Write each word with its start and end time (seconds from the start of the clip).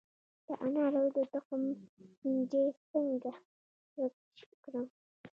د 0.45 0.47
انارو 0.65 1.03
د 1.15 1.17
تخم 1.31 1.61
چینجی 2.19 2.65
څنګه 2.89 3.31
ورک 3.95 4.17
کړم؟ 4.63 4.85